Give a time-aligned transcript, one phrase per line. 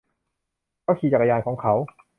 [0.83, 1.73] เขาขี่จักรยานของเขา